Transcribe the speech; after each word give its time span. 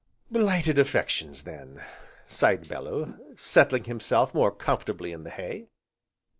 "Blighted 0.31 0.79
affections, 0.79 1.43
then," 1.43 1.83
sighed 2.25 2.67
Bellew, 2.67 3.19
settling 3.35 3.83
himself 3.83 4.33
more 4.33 4.49
comfortably 4.49 5.11
in 5.11 5.23
the 5.23 5.29
hay. 5.29 5.67